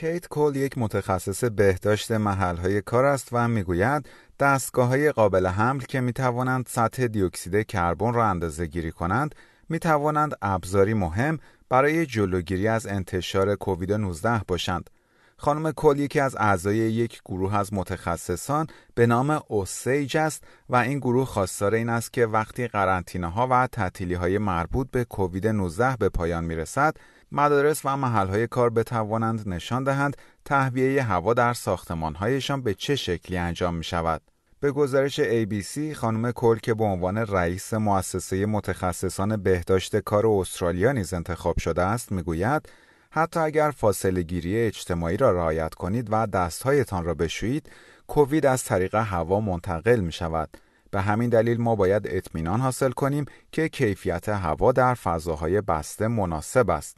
[0.00, 4.08] کیت کول یک متخصص بهداشت محلهای کار است و می‌گوید
[4.38, 9.34] دستگاه های قابل حمل که می توانند سطح دیوکسید کربن را اندازه گیری کنند
[9.68, 14.90] می توانند ابزاری مهم برای جلوگیری از انتشار کووید 19 باشند.
[15.36, 20.98] خانم کل یکی از اعضای یک گروه از متخصصان به نام اوسیج است و این
[20.98, 25.96] گروه خواستار این است که وقتی قرنطینه ها و تعطیلی های مربوط به کووید 19
[25.96, 26.96] به پایان می رسد
[27.32, 33.74] مدارس و محلهای کار بتوانند نشان دهند تهویه هوا در ساختمانهایشان به چه شکلی انجام
[33.74, 34.22] می شود.
[34.60, 41.14] به گزارش ABC خانم کل که به عنوان رئیس مؤسسه متخصصان بهداشت کار استرالیا نیز
[41.14, 42.68] انتخاب شده است می‌گوید
[43.10, 47.70] حتی اگر فاصله گیری اجتماعی را رعایت کنید و دستهایتان را بشویید
[48.06, 50.48] کووید از طریق هوا منتقل می شود
[50.90, 56.70] به همین دلیل ما باید اطمینان حاصل کنیم که کیفیت هوا در فضاهای بسته مناسب
[56.70, 56.96] است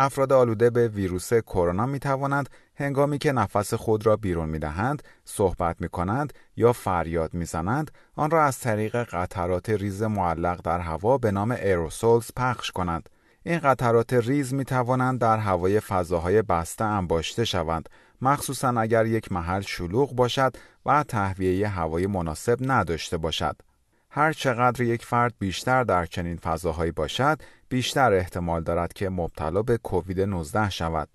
[0.00, 5.02] افراد آلوده به ویروس کرونا می توانند هنگامی که نفس خود را بیرون می دهند،
[5.24, 10.80] صحبت می کنند یا فریاد می زنند، آن را از طریق قطرات ریز معلق در
[10.80, 13.08] هوا به نام ایروسولز پخش کنند.
[13.42, 17.88] این قطرات ریز می توانند در هوای فضاهای بسته انباشته شوند،
[18.22, 23.56] مخصوصا اگر یک محل شلوغ باشد و تهویه هوای مناسب نداشته باشد.
[24.10, 29.78] هر چقدر یک فرد بیشتر در چنین فضاهایی باشد، بیشتر احتمال دارد که مبتلا به
[29.78, 31.08] کووید 19 شود.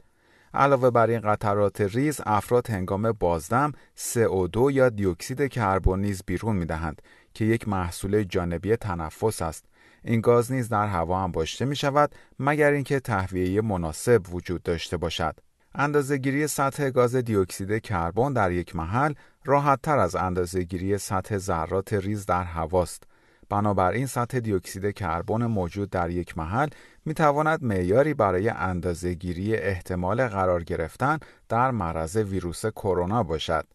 [0.53, 6.65] علاوه بر این قطرات ریز، افراد هنگام بازدم CO2 یا دیوکسید کربن نیز بیرون می
[6.65, 7.01] دهند
[7.33, 9.65] که یک محصول جانبی تنفس است.
[10.03, 15.35] این گاز نیز در هوا انباشته می شود مگر اینکه تهویه مناسب وجود داشته باشد.
[15.75, 19.13] اندازهگیری سطح گاز دیوکسید کربن در یک محل
[19.45, 23.03] راحت تر از اندازهگیری سطح ذرات ریز در هواست.
[23.49, 26.67] بنابراین سطح دیوکسید کربن موجود در یک محل
[27.05, 31.19] می تواند معیاری برای اندازهگیری احتمال قرار گرفتن
[31.49, 33.65] در معرض ویروس کرونا باشد.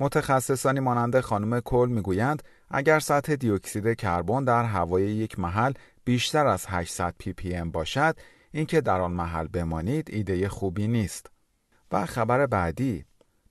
[0.00, 5.72] متخصصانی مانند خانم کل می‌گویند اگر سطح دیوکسید کربن در هوای یک محل
[6.04, 8.16] بیشتر از 800 پی پی ام باشد
[8.52, 11.31] اینکه در آن محل بمانید ایده خوبی نیست.
[11.92, 13.04] و خبر بعدی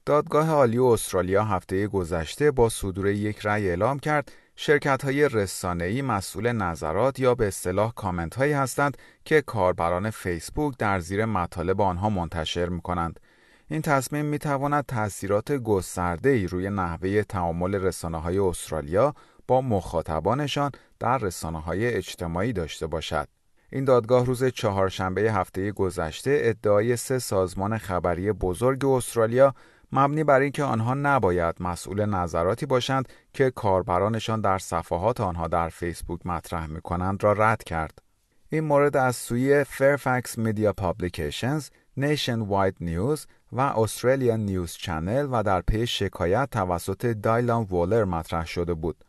[0.06, 6.52] دادگاه عالی استرالیا هفته گذشته با صدور یک رأی اعلام کرد شرکت های رسانه‌ای مسئول
[6.52, 12.70] نظرات یا به اصطلاح کامنت هایی هستند که کاربران فیسبوک در زیر مطالب آنها منتشر
[12.70, 13.20] می کنند.
[13.68, 19.14] این تصمیم می تواند تاثیرات گسترده ای روی نحوه تعامل رسانه های استرالیا
[19.48, 23.28] با مخاطبانشان در رسانه های اجتماعی داشته باشد.
[23.74, 29.54] این دادگاه روز چهارشنبه هفته گذشته ادعای سه سازمان خبری بزرگ استرالیا
[29.92, 36.26] مبنی بر اینکه آنها نباید مسئول نظراتی باشند که کاربرانشان در صفحات آنها در فیسبوک
[36.26, 38.02] مطرح می کنند را رد کرد.
[38.50, 41.64] این مورد از سوی Fairfax Media Publications،
[42.00, 43.20] Nationwide News
[43.52, 49.04] و Australian News Channel و در پی شکایت توسط دایلان وولر مطرح شده بود.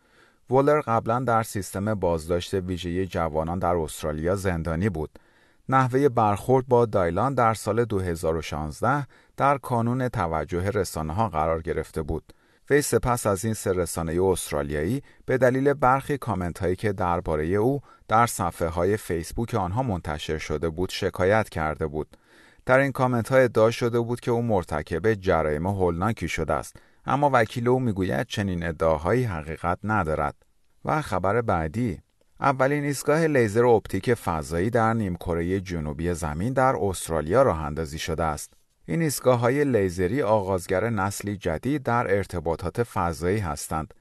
[0.52, 5.18] وولر قبلا در سیستم بازداشت ویژه جوانان در استرالیا زندانی بود.
[5.68, 12.32] نحوه برخورد با دایلان در سال 2016 در کانون توجه رسانه ها قرار گرفته بود.
[12.70, 17.80] وی سپس از این سه رسانه استرالیایی به دلیل برخی کامنت هایی که درباره او
[18.08, 22.16] در صفحه های فیسبوک آنها منتشر شده بود شکایت کرده بود.
[22.66, 27.30] در این کامنت ها ادعا شده بود که او مرتکب جرایم هولناکی شده است اما
[27.32, 30.34] وکیل او می‌گوید چنین ادعاهایی حقیقت ندارد
[30.84, 32.00] و خبر بعدی
[32.40, 38.52] اولین ایستگاه لیزر اپتیک فضایی در نیمکره جنوبی زمین در استرالیا راه اندازی شده است.
[38.87, 43.94] این ایستگاه های لیزری آغازگر نسلی جدید در ارتباطات فضایی هستند.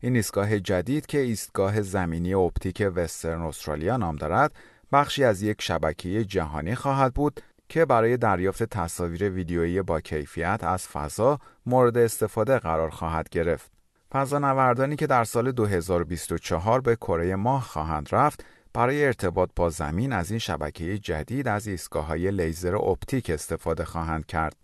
[0.00, 4.52] این ایستگاه جدید که ایستگاه زمینی اپتیک وسترن استرالیا نام دارد،
[4.92, 10.88] بخشی از یک شبکه جهانی خواهد بود که برای دریافت تصاویر ویدیویی با کیفیت از
[10.88, 13.70] فضا مورد استفاده قرار خواهد گرفت.
[14.12, 20.30] فضانوردانی که در سال 2024 به کره ماه خواهند رفت برای ارتباط با زمین از
[20.30, 24.56] این شبکه جدید از ایستگاه های لیزر اپتیک استفاده خواهند کرد.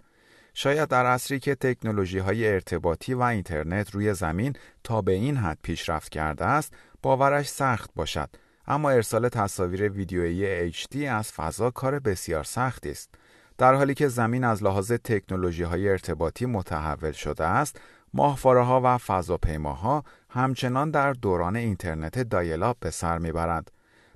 [0.55, 4.53] شاید در عصری که تکنولوژی های ارتباطی و اینترنت روی زمین
[4.85, 6.73] تا به این حد پیشرفت کرده است،
[7.03, 8.31] باورش سخت باشد.
[8.66, 13.14] اما ارسال تصاویر ویدیویی HD از فضا کار بسیار سختی است.
[13.58, 17.81] در حالی که زمین از لحاظ تکنولوژی های ارتباطی متحول شده است،
[18.14, 23.70] ماهواره ها و فضاپیماها همچنان در دوران اینترنت دایلاب به سر می‌برند.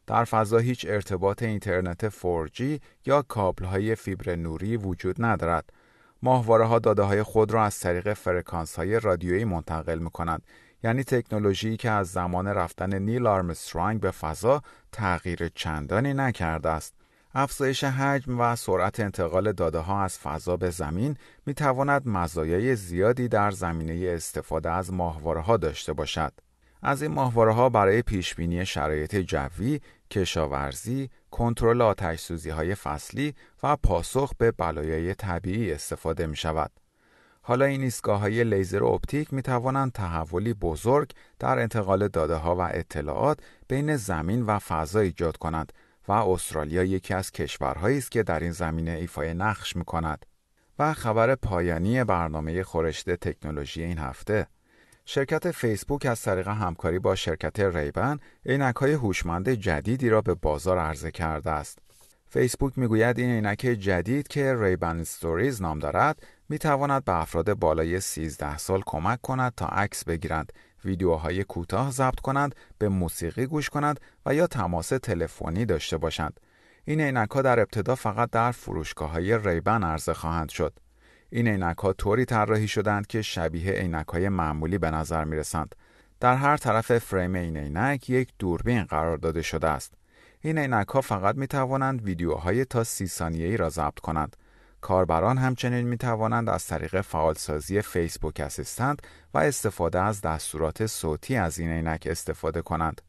[0.07, 5.73] در فضا هیچ ارتباط اینترنت 4G یا کابل های فیبر نوری وجود ندارد.
[6.23, 10.43] ماهواره ها داده های خود را از طریق فرکانس های رادیویی منتقل می کنند.
[10.85, 16.95] یعنی تکنولوژی که از زمان رفتن نیل آرمسترانگ به فضا تغییر چندانی نکرده است.
[17.35, 21.17] افزایش حجم و سرعت انتقال داده ها از فضا به زمین
[21.47, 26.33] می تواند مزایای زیادی در زمینه استفاده از ماهواره ها داشته باشد.
[26.83, 33.35] از این ماهواره ها برای پیش بینی شرایط جوی، کشاورزی، کنترل آتش سوزی های فصلی
[33.63, 36.71] و پاسخ به بلایای طبیعی استفاده می شود.
[37.49, 42.61] حالا این ایستگاه های لیزر اپتیک می توانند تحولی بزرگ در انتقال داده ها و
[42.61, 45.73] اطلاعات بین زمین و فضا ایجاد کنند
[46.09, 50.27] و استرالیا یکی از کشورهایی است که در این زمینه ایفای نقش می کند.
[50.79, 54.47] و خبر پایانی برنامه خورشت تکنولوژی این هفته
[55.05, 60.79] شرکت فیسبوک از طریق همکاری با شرکت ریبن عینک های هوشمند جدیدی را به بازار
[60.79, 61.79] عرضه کرده است.
[62.31, 68.01] فیسبوک می‌گوید این عینک جدید که Ray-Ban Stories نام دارد می تواند به افراد بالای
[68.01, 70.53] 13 سال کمک کند تا عکس بگیرند،
[70.85, 76.41] ویدیوهای کوتاه ضبط کنند، به موسیقی گوش کنند و یا تماس تلفنی داشته باشند.
[76.85, 80.79] این عینک ها در ابتدا فقط در فروشگاه های ریبن عرضه خواهند شد.
[81.31, 85.75] این عینک ها طوری طراحی شدند که شبیه عینک های معمولی به نظر می رسند.
[86.21, 89.95] در هر طرف فریم این عینک یک دوربین قرار داده شده است.
[90.41, 94.37] این عینک ها فقط می توانند ویدیوهای تا سی ثانیه‌ای را ضبط کنند.
[94.81, 98.99] کاربران همچنین می توانند از طریق فعالسازی Facebook Assistant
[99.35, 103.01] و استفاده از دستورات صوتی از این عینک استفاده کنند.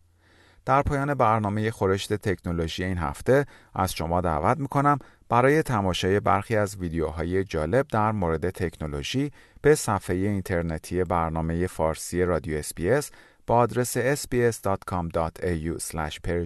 [0.66, 3.46] در پایان برنامه خورشت تکنولوژی این هفته
[3.76, 5.00] از شما دعوت می کنم
[5.30, 9.32] برای تماشای برخی از ویدیوهای جالب در مورد تکنولوژی
[9.62, 13.12] به صفحه اینترنتی برنامه فارسی رادیو SBS
[13.48, 15.76] با آدرس sbs.com.au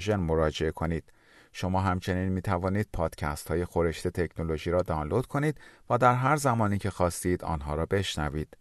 [0.09, 1.03] مراجعه کنید.
[1.53, 5.59] شما همچنین می توانید پادکست های خورشت تکنولوژی را دانلود کنید
[5.89, 8.57] و در هر زمانی که خواستید آنها را بشنوید.